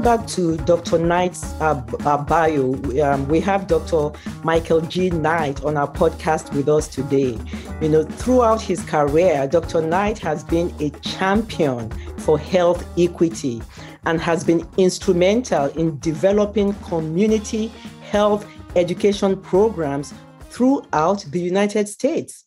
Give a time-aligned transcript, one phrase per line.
[0.00, 0.98] going back to Dr.
[0.98, 4.10] Knight's uh, uh, bio, um, we have Dr.
[4.42, 5.10] Michael G.
[5.10, 7.36] Knight on our podcast with us today.
[7.82, 9.82] You know, throughout his career, Dr.
[9.82, 13.60] Knight has been a champion for health equity
[14.06, 17.70] and has been instrumental in developing community
[18.10, 18.46] health
[18.76, 20.14] education programs
[20.48, 22.44] throughout the United States.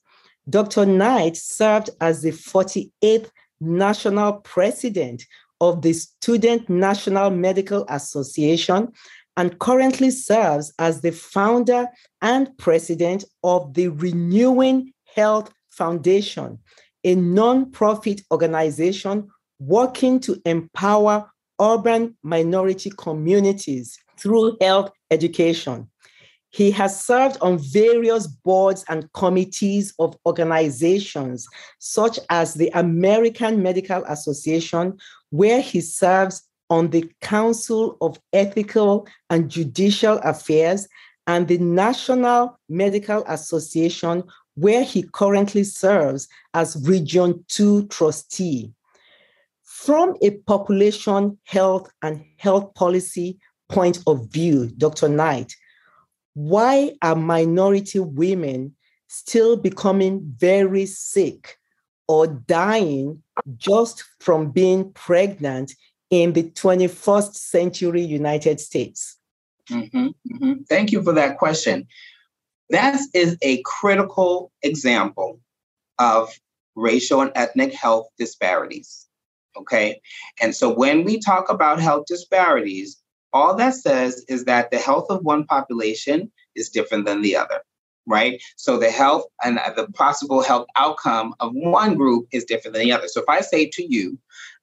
[0.49, 0.87] Dr.
[0.87, 5.25] Knight served as the 48th national president
[5.63, 8.91] of the Student National Medical Association
[9.37, 11.87] and currently serves as the founder
[12.21, 16.59] and president of the Renewing Health Foundation,
[17.05, 21.31] a nonprofit organization working to empower
[21.61, 25.87] urban minority communities through health education.
[26.53, 31.47] He has served on various boards and committees of organizations
[31.79, 34.99] such as the American Medical Association,
[35.33, 40.87] where he serves on the Council of Ethical and Judicial Affairs,
[41.25, 48.71] and the National Medical Association, where he currently serves as Region 2 trustee.
[49.63, 55.09] From a population health and health policy point of view, Dr.
[55.09, 55.55] Knight,
[56.35, 58.75] why are minority women
[59.07, 61.57] still becoming very sick
[62.07, 63.21] or dying
[63.57, 65.73] just from being pregnant
[66.09, 69.17] in the 21st century United States?
[69.69, 70.53] Mm-hmm, mm-hmm.
[70.69, 71.87] Thank you for that question.
[72.69, 75.39] That is a critical example
[75.99, 76.29] of
[76.75, 79.07] racial and ethnic health disparities.
[79.55, 80.01] Okay.
[80.41, 85.07] And so when we talk about health disparities, all that says is that the health
[85.09, 87.61] of one population is different than the other,
[88.05, 88.41] right?
[88.57, 92.91] So the health and the possible health outcome of one group is different than the
[92.91, 93.07] other.
[93.07, 94.17] So if I say to you,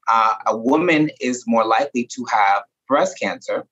[0.09, 3.67] uh, a woman is more likely to have breast cancer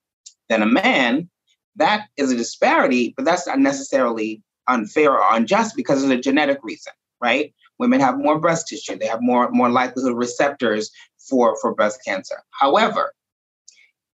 [0.48, 1.28] than a man,
[1.76, 6.58] that is a disparity, but that's not necessarily unfair or unjust because of a genetic
[6.62, 7.52] reason, right?
[7.78, 12.42] Women have more breast tissue, they have more, more likelihood receptors for, for breast cancer.
[12.50, 13.12] However,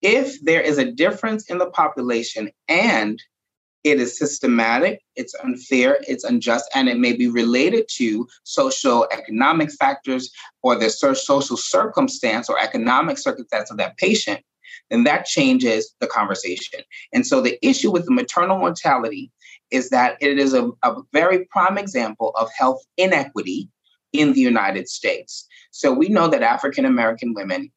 [0.03, 3.22] if there is a difference in the population and
[3.84, 9.70] it is systematic, it's unfair, it's unjust, and it may be related to social economic
[9.70, 10.30] factors
[10.62, 14.40] or the social circumstance or economic circumstance of that patient,
[14.90, 16.80] then that changes the conversation.
[17.12, 19.30] And so the issue with the maternal mortality
[19.70, 23.68] is that it is a, a very prime example of health inequity
[24.14, 25.46] in the United States.
[25.72, 27.70] So we know that African American women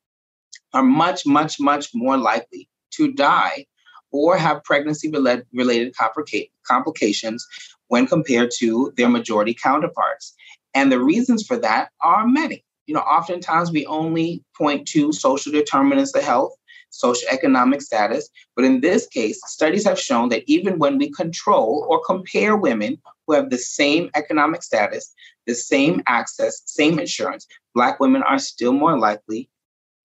[0.74, 3.66] are much, much, much more likely to die
[4.12, 5.12] or have pregnancy
[5.54, 5.96] related
[6.64, 7.48] complications
[7.88, 10.34] when compared to their majority counterparts.
[10.74, 12.64] And the reasons for that are many.
[12.86, 16.54] You know, oftentimes we only point to social determinants of health,
[16.92, 18.30] socioeconomic status.
[18.56, 23.02] But in this case, studies have shown that even when we control or compare women
[23.26, 25.14] who have the same economic status,
[25.46, 29.50] the same access, same insurance, Black women are still more likely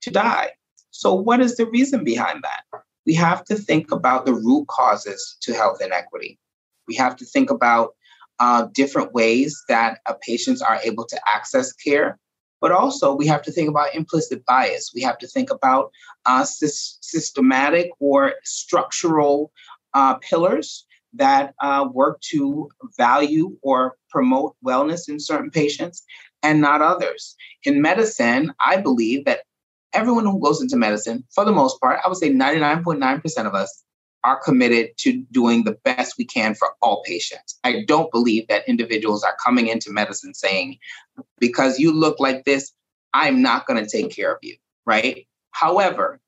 [0.03, 0.51] to die.
[0.91, 2.83] So, what is the reason behind that?
[3.07, 6.39] We have to think about the root causes to health inequity.
[6.89, 7.95] We have to think about
[8.39, 12.19] uh, different ways that uh, patients are able to access care,
[12.61, 14.93] but also we have to think about implicit bias.
[14.95, 15.91] We have to think about
[16.27, 16.67] uh, sy-
[17.01, 19.53] systematic or structural
[19.95, 26.03] uh, pillars that uh, work to value or promote wellness in certain patients
[26.43, 27.37] and not others.
[27.65, 29.41] In medicine, I believe that
[29.95, 33.83] everyone who goes into medicine, for the most part, I would say 99.9% of us
[34.25, 37.59] are committed to doing the best we can for all patients.
[37.65, 40.79] I don't believe that individuals are coming into medicine saying,
[41.39, 42.73] because you look like this,
[43.15, 45.27] I'm not going to take care of you, right?
[45.51, 46.21] However,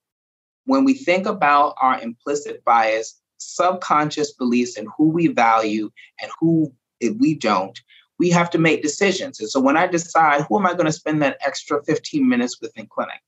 [0.67, 6.73] when we think about our implicit bias, subconscious beliefs and who we value and who
[7.19, 7.81] we don't,
[8.19, 9.41] we have to make decisions.
[9.41, 12.61] And so when I decide who am I going to spend that extra 15 minutes
[12.61, 13.21] with in clinic,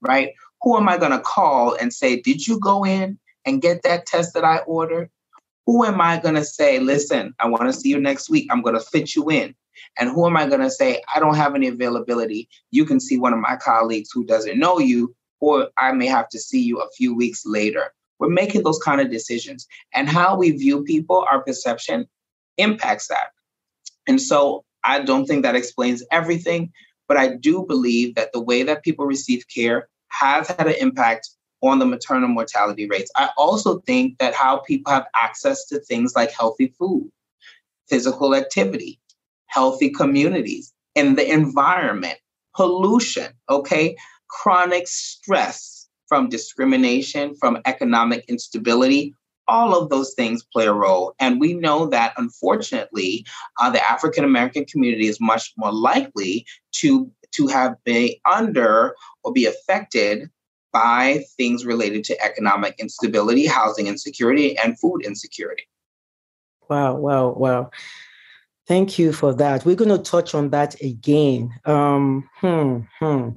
[0.00, 0.32] right?
[0.62, 4.06] Who am I going to call and say, Did you go in and get that
[4.06, 5.10] test that I ordered?
[5.66, 8.48] Who am I going to say, Listen, I want to see you next week.
[8.50, 9.54] I'm going to fit you in.
[9.98, 12.48] And who am I going to say, I don't have any availability?
[12.70, 16.28] You can see one of my colleagues who doesn't know you, or I may have
[16.30, 17.92] to see you a few weeks later.
[18.18, 19.66] We're making those kind of decisions.
[19.94, 22.08] And how we view people, our perception,
[22.56, 23.28] impacts that.
[24.08, 26.72] And so I don't think that explains everything,
[27.08, 31.30] but I do believe that the way that people receive care has had an impact
[31.62, 33.10] on the maternal mortality rates.
[33.16, 37.10] I also think that how people have access to things like healthy food,
[37.88, 39.00] physical activity,
[39.46, 42.18] healthy communities, and the environment,
[42.54, 43.96] pollution, okay,
[44.28, 45.78] chronic stress,
[46.08, 49.14] from discrimination, from economic instability.
[49.48, 51.14] All of those things play a role.
[51.18, 53.26] And we know that unfortunately,
[53.60, 56.46] uh, the African American community is much more likely
[56.76, 60.30] to, to have been under or be affected
[60.72, 65.64] by things related to economic instability, housing insecurity, and food insecurity.
[66.68, 67.70] Wow, wow, wow.
[68.66, 69.64] Thank you for that.
[69.64, 71.50] We're going to touch on that again.
[71.64, 73.30] Um, hmm, hmm.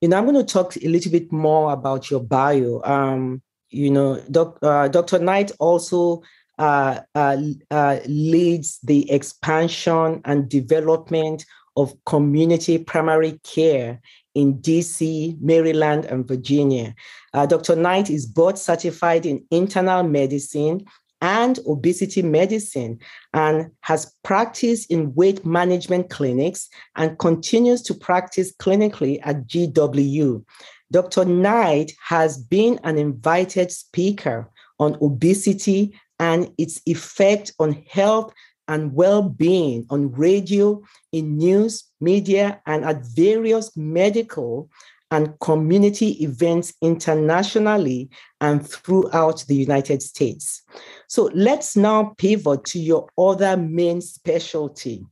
[0.00, 2.80] You know, I'm going to talk a little bit more about your bio.
[2.82, 5.18] Um, you know, doc, uh, Dr.
[5.18, 6.22] Knight also
[6.58, 7.36] uh, uh,
[7.70, 11.46] uh, leads the expansion and development
[11.76, 14.00] of community primary care
[14.34, 16.94] in DC, Maryland, and Virginia.
[17.32, 17.76] Uh, Dr.
[17.76, 20.84] Knight is board certified in internal medicine
[21.22, 22.98] and obesity medicine
[23.34, 30.44] and has practiced in weight management clinics and continues to practice clinically at GW.
[30.92, 31.24] Dr.
[31.24, 38.32] Knight has been an invited speaker on obesity and its effect on health
[38.68, 40.80] and well-being on radio,
[41.12, 44.68] in news, media, and at various medical
[45.10, 48.08] and community events internationally
[48.40, 50.62] and throughout the United States.
[51.08, 55.04] So let's now pivot to your other main specialty.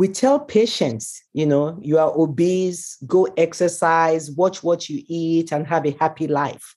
[0.00, 5.66] We tell patients, you know, you are obese, go exercise, watch what you eat, and
[5.66, 6.74] have a happy life.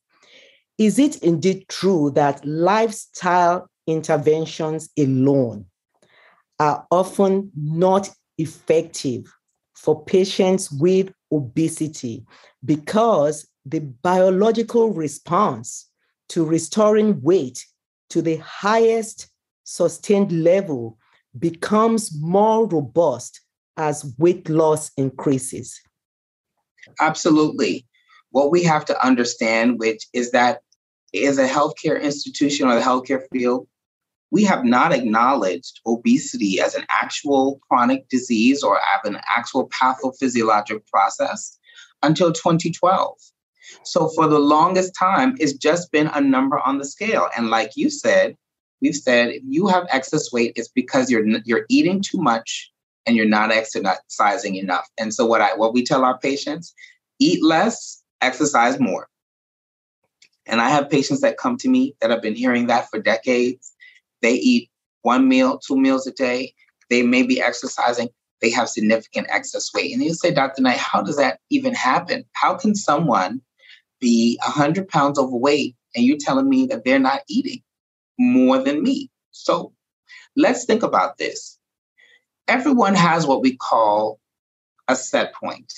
[0.77, 5.67] Is it indeed true that lifestyle interventions alone
[6.59, 9.33] are often not effective
[9.73, 12.25] for patients with obesity
[12.65, 15.89] because the biological response
[16.27, 17.65] to restoring weight
[18.09, 19.29] to the highest
[19.63, 20.97] sustained level
[21.37, 23.41] becomes more robust
[23.77, 25.79] as weight loss increases.
[26.99, 27.85] Absolutely.
[28.31, 30.61] What we have to understand, which is that
[31.15, 33.67] as a healthcare institution or the healthcare field,
[34.31, 40.85] we have not acknowledged obesity as an actual chronic disease or as an actual pathophysiologic
[40.87, 41.57] process
[42.01, 43.15] until 2012.
[43.83, 47.29] So for the longest time, it's just been a number on the scale.
[47.37, 48.35] And like you said,
[48.83, 52.71] we've said if you have excess weight, it's because you're you're eating too much
[53.05, 54.87] and you're not exercising enough.
[54.99, 56.75] And so what I what we tell our patients,
[57.19, 59.07] eat less, exercise more.
[60.45, 63.71] And I have patients that come to me that have been hearing that for decades
[64.21, 64.69] they eat
[65.01, 66.53] one meal, two meals a day.
[66.89, 68.09] They may be exercising.
[68.41, 69.93] They have significant excess weight.
[69.93, 70.61] And you say, Dr.
[70.61, 72.25] Knight, how does that even happen?
[72.33, 73.41] How can someone
[73.99, 77.61] be 100 pounds overweight and you're telling me that they're not eating
[78.19, 79.09] more than me?
[79.31, 79.73] So
[80.35, 81.57] let's think about this.
[82.47, 84.19] Everyone has what we call
[84.87, 85.71] a set point.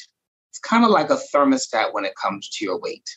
[0.49, 3.07] It's kind of like a thermostat when it comes to your weight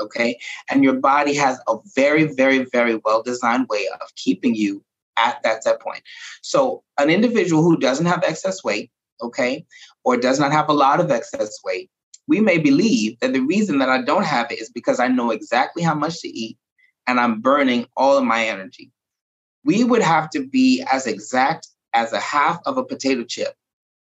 [0.00, 0.38] okay?
[0.70, 4.82] And your body has a very, very, very well designed way of keeping you
[5.16, 6.02] at that set point.
[6.42, 8.90] So, an individual who doesn't have excess weight,
[9.20, 9.66] okay,
[10.04, 11.90] or does not have a lot of excess weight,
[12.26, 15.30] we may believe that the reason that I don't have it is because I know
[15.30, 16.58] exactly how much to eat
[17.08, 18.92] and I'm burning all of my energy.
[19.64, 23.54] We would have to be as exact as a half of a potato chip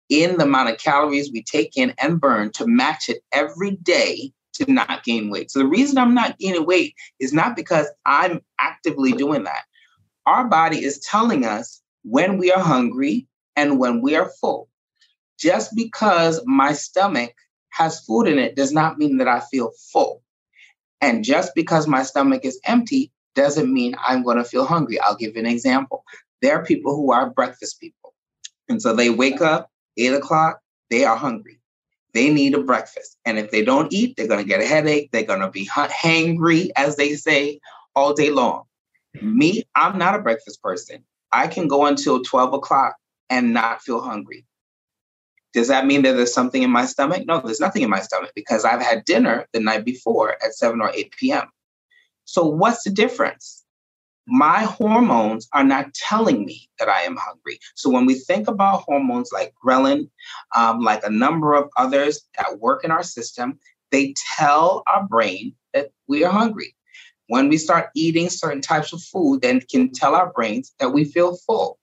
[0.08, 4.32] in the amount of calories we take in and burn to match it every day
[4.54, 5.50] to not gain weight.
[5.50, 9.62] So the reason I'm not gaining weight is not because I'm actively doing that.
[10.26, 14.68] Our body is telling us when we are hungry and when we are full.
[15.38, 17.34] Just because my stomach
[17.70, 20.22] has food in it does not mean that I feel full.
[21.02, 24.98] And just because my stomach is empty doesn't mean I'm going to feel hungry.
[25.00, 26.04] I'll give you an example.
[26.40, 28.14] There are people who are breakfast people.
[28.68, 31.58] And so they wake up eight o'clock, they are hungry.
[32.14, 33.16] They need a breakfast.
[33.24, 35.10] And if they don't eat, they're going to get a headache.
[35.12, 37.58] They're going to be hangry, as they say,
[37.94, 38.64] all day long.
[39.20, 41.04] Me, I'm not a breakfast person.
[41.32, 42.96] I can go until 12 o'clock
[43.30, 44.44] and not feel hungry.
[45.52, 47.24] Does that mean that there's something in my stomach?
[47.26, 50.80] No, there's nothing in my stomach because I've had dinner the night before at 7
[50.80, 51.48] or 8 p.m.
[52.24, 53.62] So, what's the difference?
[54.26, 57.58] my hormones are not telling me that I am hungry.
[57.74, 60.08] So when we think about hormones like ghrelin,
[60.56, 63.58] um, like a number of others that work in our system,
[63.90, 66.74] they tell our brain that we are hungry.
[67.26, 71.04] When we start eating certain types of food, then can tell our brains that we
[71.04, 71.78] feel full.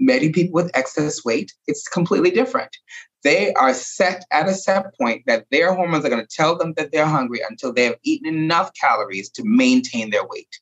[0.00, 2.76] Many people with excess weight, it's completely different.
[3.24, 6.74] They are set at a set point that their hormones are going to tell them
[6.76, 10.58] that they're hungry until they have eaten enough calories to maintain their weight.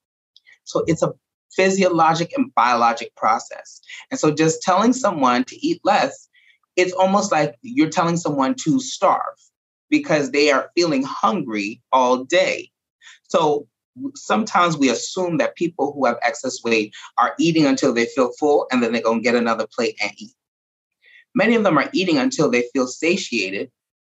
[0.64, 1.12] So it's a
[1.54, 3.80] physiologic and biologic process.
[4.10, 6.28] And so just telling someone to eat less,
[6.76, 9.34] it's almost like you're telling someone to starve
[9.88, 12.70] because they are feeling hungry all day.
[13.28, 13.66] So
[14.14, 18.66] sometimes we assume that people who have excess weight are eating until they feel full
[18.70, 20.32] and then they're going to get another plate and eat.
[21.34, 23.70] Many of them are eating until they feel satiated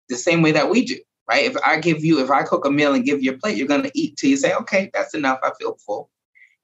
[0.08, 1.44] the same way that we do, right?
[1.44, 3.66] If I give you, if I cook a meal and give you a plate, you're
[3.66, 5.40] going to eat till you say, okay, that's enough.
[5.42, 6.10] I feel full.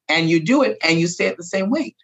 [0.09, 1.97] And you do it and you stay at the same weight.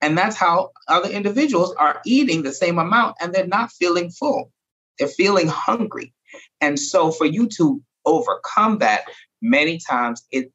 [0.00, 4.52] And that's how other individuals are eating the same amount and they're not feeling full.
[4.98, 6.12] They're feeling hungry.
[6.60, 9.04] And so for you to overcome that,
[9.44, 10.50] many times it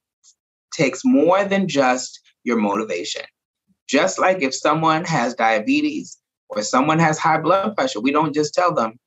[0.73, 3.21] takes more than just your motivation.
[3.87, 6.17] Just like if someone has diabetes
[6.49, 8.99] or someone has high blood pressure, we don't just tell them,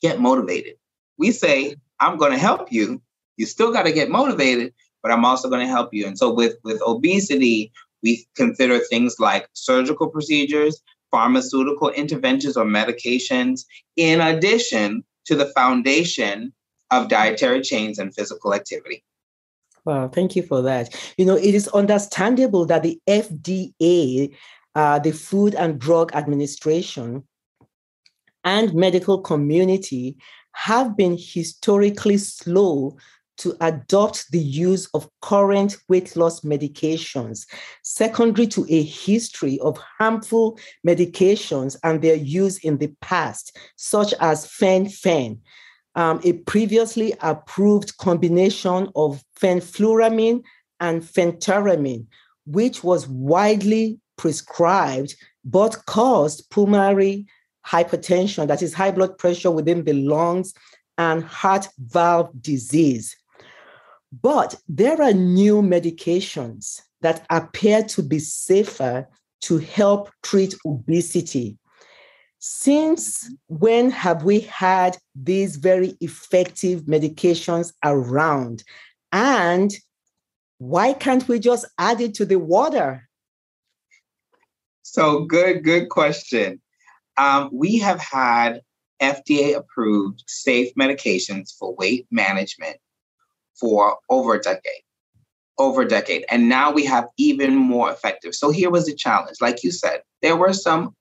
[0.00, 0.74] get motivated.
[1.18, 3.00] We say, I'm going to help you.
[3.36, 6.06] You still got to get motivated, but I'm also going to help you.
[6.06, 13.64] And so with, with obesity, we consider things like surgical procedures, pharmaceutical interventions or medications,
[13.96, 16.52] in addition to the foundation
[16.92, 19.02] of dietary change and physical activity.
[19.84, 20.94] Well, thank you for that.
[21.16, 24.32] You know, it is understandable that the FDA,
[24.76, 27.24] uh, the Food and Drug Administration,
[28.44, 30.16] and medical community
[30.52, 32.96] have been historically slow
[33.38, 37.46] to adopt the use of current weight loss medications,
[37.82, 44.46] secondary to a history of harmful medications and their use in the past, such as
[44.46, 45.38] fen-phen,
[45.94, 50.42] um, a previously approved combination of fenfluramine
[50.80, 52.06] and phentermine,
[52.46, 57.26] which was widely prescribed but caused pulmonary
[57.66, 60.54] hypertension, that is high blood pressure within the lungs,
[60.98, 63.16] and heart valve disease.
[64.20, 69.08] But there are new medications that appear to be safer
[69.42, 71.56] to help treat obesity.
[72.44, 78.64] Since when have we had these very effective medications around?
[79.12, 79.72] And
[80.58, 83.08] why can't we just add it to the water?
[84.82, 86.60] So, good, good question.
[87.16, 88.62] Um, we have had
[89.00, 92.78] FDA approved safe medications for weight management
[93.54, 94.82] for over a decade.
[95.58, 96.24] Over a decade.
[96.28, 98.34] And now we have even more effective.
[98.34, 99.36] So here was the challenge.
[99.40, 100.96] Like you said, there were some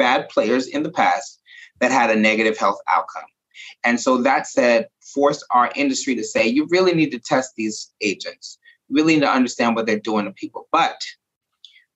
[0.00, 1.38] bad players in the past
[1.80, 3.28] that had a negative health outcome.
[3.84, 7.92] And so that said, forced our industry to say, you really need to test these
[8.00, 8.58] agents.
[8.88, 10.68] You really need to understand what they're doing to people.
[10.72, 10.98] But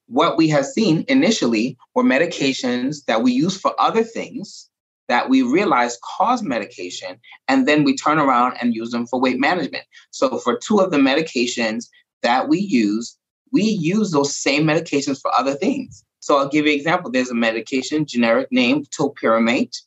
[0.05, 4.69] what we have seen initially were medications that we use for other things
[5.07, 9.39] that we realize cause medication, and then we turn around and use them for weight
[9.39, 9.83] management.
[10.11, 11.87] So, for two of the medications
[12.23, 13.17] that we use,
[13.51, 16.04] we use those same medications for other things.
[16.25, 17.11] So, I'll give you an example.
[17.11, 19.77] There's a medication, generic name topiramate,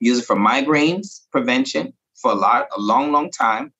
[0.00, 3.70] use it for migraines prevention for a lot, a long, long time.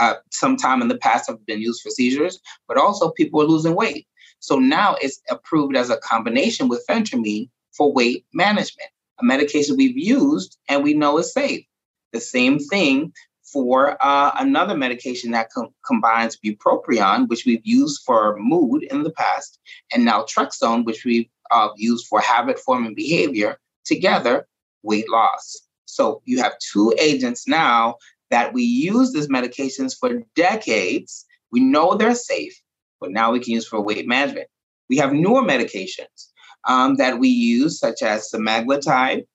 [0.00, 3.76] Uh, sometime in the past have been used for seizures, but also people are losing
[3.76, 4.08] weight.
[4.40, 8.90] So now it's approved as a combination with phentermine for weight management
[9.20, 11.64] a medication we've used and we know is safe.
[12.12, 13.12] The same thing
[13.44, 19.10] for uh, another medication that com- combines bupropion, which we've used for mood in the
[19.10, 19.58] past,
[19.92, 24.46] and naltrexone, which we've uh, used for habit forming behavior, together,
[24.82, 25.56] weight loss.
[25.84, 27.96] So you have two agents now
[28.30, 31.24] that we use these medications for decades.
[31.52, 32.60] We know they're safe,
[33.00, 34.48] but now we can use for weight management.
[34.88, 36.30] We have newer medications
[36.66, 39.26] um, that we use, such as semaglutide,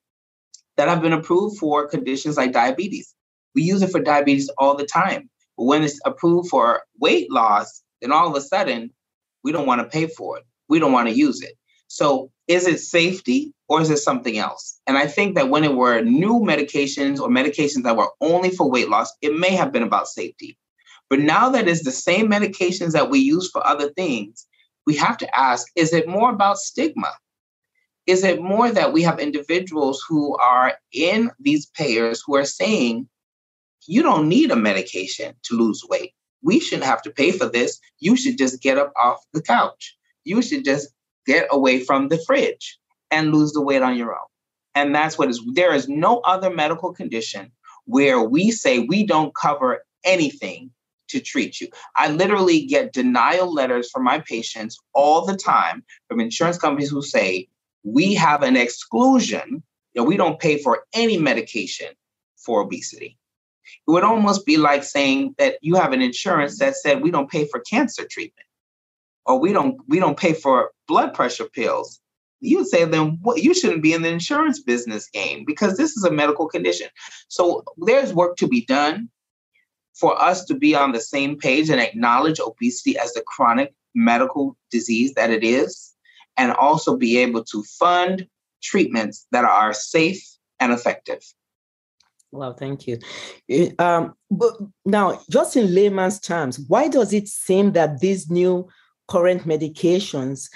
[0.76, 3.14] that have been approved for conditions like diabetes.
[3.54, 5.28] We use it for diabetes all the time.
[5.56, 8.90] But when it's approved for weight loss, then all of a sudden,
[9.44, 10.44] we don't want to pay for it.
[10.68, 11.52] We don't want to use it.
[11.88, 14.80] So, is it safety or is it something else?
[14.86, 18.70] And I think that when it were new medications or medications that were only for
[18.70, 20.56] weight loss, it may have been about safety.
[21.08, 24.46] But now that it's the same medications that we use for other things,
[24.86, 27.12] we have to ask is it more about stigma?
[28.06, 33.08] Is it more that we have individuals who are in these payers who are saying,
[33.86, 36.14] you don't need a medication to lose weight.
[36.42, 37.80] We shouldn't have to pay for this.
[37.98, 39.96] You should just get up off the couch.
[40.24, 40.88] You should just
[41.26, 42.78] get away from the fridge
[43.10, 44.26] and lose the weight on your own.
[44.74, 47.52] And that's what is there is no other medical condition
[47.84, 50.70] where we say we don't cover anything
[51.08, 51.68] to treat you.
[51.96, 57.02] I literally get denial letters from my patients all the time from insurance companies who
[57.02, 57.48] say,
[57.82, 59.62] we have an exclusion
[59.94, 61.88] that we don't pay for any medication
[62.36, 63.18] for obesity.
[63.86, 67.30] It would almost be like saying that you have an insurance that said we don't
[67.30, 68.46] pay for cancer treatment
[69.26, 72.00] or we don't we don't pay for blood pressure pills.
[72.40, 75.96] You would say then well, you shouldn't be in the insurance business game because this
[75.96, 76.88] is a medical condition.
[77.28, 79.10] So there's work to be done
[79.94, 84.56] for us to be on the same page and acknowledge obesity as the chronic medical
[84.70, 85.94] disease that it is,
[86.36, 88.26] and also be able to fund
[88.62, 90.22] treatments that are safe
[90.58, 91.22] and effective.
[92.32, 92.98] Well, thank you.
[93.78, 98.68] Um, but now, just in layman's terms, why does it seem that these new
[99.08, 100.48] current medications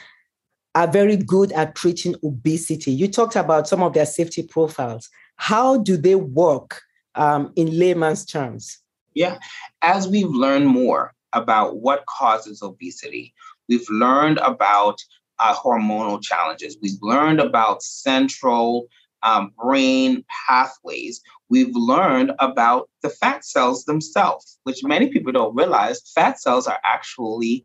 [0.76, 2.92] are very good at treating obesity?
[2.92, 5.08] You talked about some of their safety profiles.
[5.36, 6.80] How do they work
[7.16, 8.78] um, in layman's terms?
[9.14, 9.38] Yeah,
[9.82, 13.34] as we've learned more about what causes obesity,
[13.68, 14.98] we've learned about
[15.40, 18.86] uh, hormonal challenges, we've learned about central
[19.24, 26.12] um, brain pathways, we've learned about the fat cells themselves, which many people don't realize
[26.14, 27.64] fat cells are actually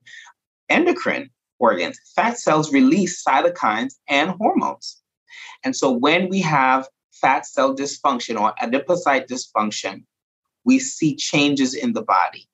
[0.70, 2.00] endocrine organs.
[2.16, 5.02] Fat cells release cytokines and hormones.
[5.64, 10.04] And so when we have fat cell dysfunction or adipocyte dysfunction,
[10.64, 12.48] we see changes in the body.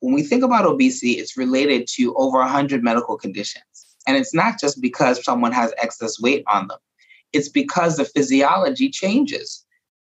[0.00, 3.64] When we think about obesity, it's related to over 100 medical conditions.
[4.06, 6.78] And it's not just because someone has excess weight on them,
[7.32, 9.64] it's because the physiology changes.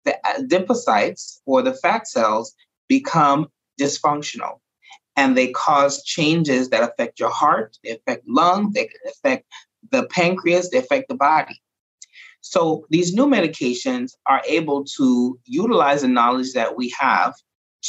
[0.04, 2.54] The uh, adipocytes or the fat cells
[2.88, 3.48] become
[3.80, 4.60] dysfunctional
[5.16, 9.46] and they cause changes that affect your heart, they affect lungs, they affect
[9.90, 11.60] the pancreas, they affect the body.
[12.40, 17.34] So these new medications are able to utilize the knowledge that we have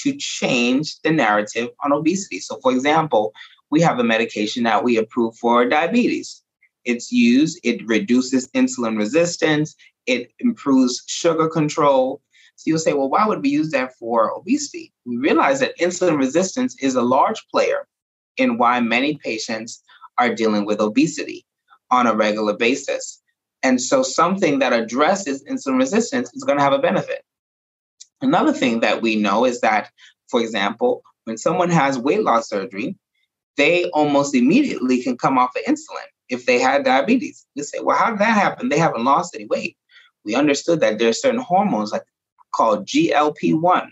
[0.04, 2.40] to change the narrative on obesity.
[2.40, 3.34] So, for example,
[3.70, 6.41] we have a medication that we approve for diabetes.
[6.86, 12.22] It's used, it reduces insulin resistance, it improves sugar control.
[12.56, 14.94] So you'll say, well, why would we use that for obesity?
[15.06, 17.88] We realize that insulin resistance is a large player
[18.38, 19.82] in why many patients
[20.18, 21.46] are dealing with obesity
[21.90, 23.22] on a regular basis.
[23.64, 27.24] And so something that addresses insulin resistance is going to have a benefit.
[28.22, 29.90] Another thing that we know is that,
[30.30, 32.96] for example, when someone has weight loss surgery,
[33.58, 37.46] they almost immediately can come off of insulin if they had diabetes.
[37.54, 38.70] You say, well, how did that happen?
[38.70, 39.78] They haven't lost any weight.
[40.24, 42.04] We understood that there are certain hormones like
[42.54, 43.90] called GLP-1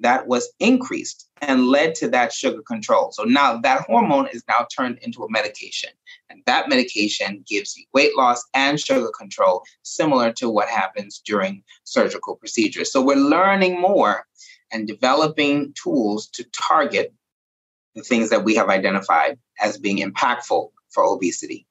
[0.00, 3.12] that was increased and led to that sugar control.
[3.12, 5.90] So now that hormone is now turned into a medication.
[6.28, 11.62] And that medication gives you weight loss and sugar control, similar to what happens during
[11.84, 12.92] surgical procedures.
[12.92, 14.26] So we're learning more
[14.72, 17.14] and developing tools to target
[17.94, 21.66] the things that we have identified as being impactful for obesity.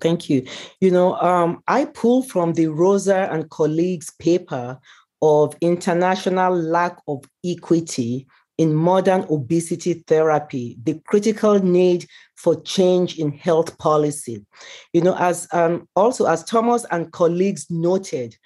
[0.00, 0.46] Thank you.
[0.80, 4.78] You know, um, I pulled from the Rosa and colleagues paper
[5.22, 8.26] of international lack of equity
[8.58, 14.46] in modern obesity therapy, the critical need for change in health policy.
[14.92, 18.36] You know, as um, also as Thomas and colleagues noted,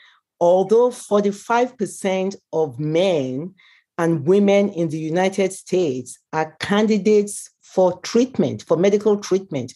[0.40, 3.54] although 45% of men
[4.00, 9.74] and women in the United States are candidates for treatment, for medical treatment,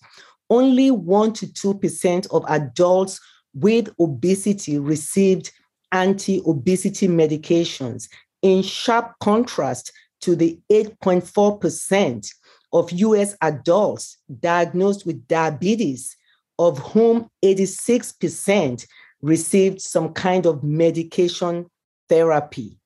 [0.48, 3.20] only 1 to 2% of adults
[3.52, 5.52] with obesity received
[5.92, 8.08] anti obesity medications,
[8.40, 12.26] in sharp contrast to the 8.4%
[12.72, 16.16] of US adults diagnosed with diabetes,
[16.58, 18.86] of whom 86%
[19.20, 21.66] received some kind of medication
[22.08, 22.78] therapy.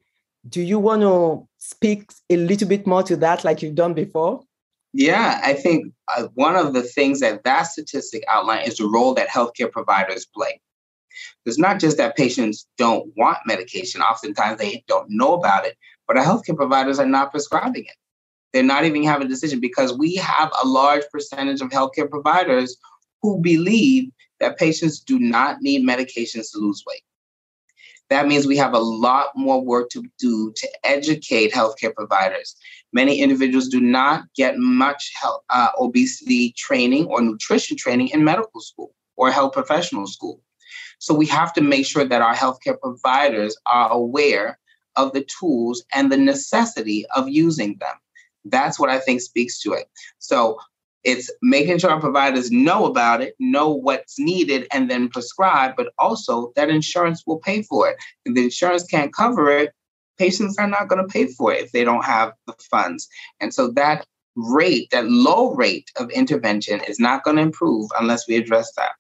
[0.47, 4.43] Do you want to speak a little bit more to that, like you've done before?
[4.93, 9.15] Yeah, I think uh, one of the things that that statistic outlines is the role
[9.15, 10.61] that healthcare providers play.
[11.45, 16.17] It's not just that patients don't want medication, oftentimes they don't know about it, but
[16.17, 17.97] our healthcare providers are not prescribing it.
[18.53, 22.77] They're not even having a decision because we have a large percentage of healthcare providers
[23.21, 27.03] who believe that patients do not need medications to lose weight.
[28.11, 32.57] That means we have a lot more work to do to educate healthcare providers.
[32.93, 38.61] Many individuals do not get much health, uh, obesity training or nutrition training in medical
[38.61, 40.41] school or health professional school.
[40.99, 44.59] So we have to make sure that our healthcare providers are aware
[44.97, 47.95] of the tools and the necessity of using them.
[48.45, 49.89] That's what I think speaks to it.
[50.19, 50.59] So
[51.05, 55.93] it's making sure our providers know about it, know what's needed, and then prescribe, but
[55.99, 57.97] also that insurance will pay for it.
[58.25, 59.73] If the insurance can't cover it,
[60.19, 63.09] patients are not going to pay for it if they don't have the funds.
[63.41, 64.07] And so that
[64.37, 68.93] rate, that low rate of intervention is not going to improve unless we address that.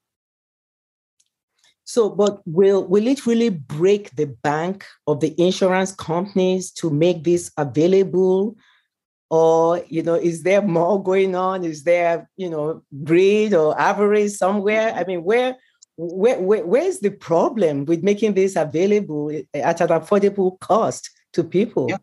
[1.85, 7.25] So, but will will it really break the bank of the insurance companies to make
[7.25, 8.57] this available?
[9.31, 11.65] Or, you know, is there more going on?
[11.65, 14.95] Is there, you know, greed or avarice somewhere?
[14.95, 15.57] I mean, where
[15.97, 21.87] where, where where's the problem with making this available at an affordable cost to people?
[21.91, 21.99] Yeah.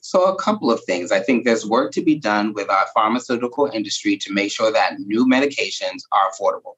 [0.00, 1.12] So, a couple of things.
[1.12, 4.98] I think there's work to be done with our pharmaceutical industry to make sure that
[5.00, 6.74] new medications are affordable.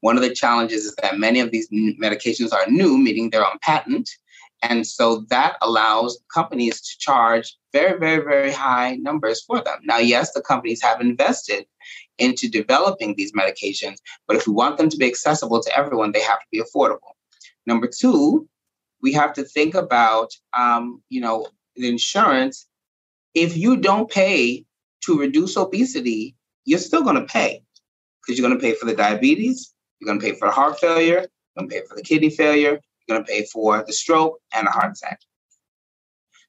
[0.00, 3.58] One of the challenges is that many of these medications are new, meaning they're on
[3.60, 4.08] patent.
[4.62, 9.78] And so that allows companies to charge very, very, very high numbers for them.
[9.84, 11.66] Now, yes, the companies have invested
[12.18, 16.22] into developing these medications, but if we want them to be accessible to everyone, they
[16.22, 17.12] have to be affordable.
[17.66, 18.48] Number two,
[19.00, 22.66] we have to think about, um, you know, the insurance.
[23.34, 24.64] If you don't pay
[25.04, 27.62] to reduce obesity, you're still going to pay
[28.20, 30.80] because you're going to pay for the diabetes, you're going to pay for the heart
[30.80, 34.40] failure, you're going to pay for the kidney failure, going to pay for the stroke
[34.52, 35.20] and a heart attack.